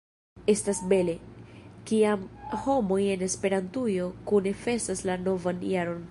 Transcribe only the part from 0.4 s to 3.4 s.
Estas bele, kiam homoj en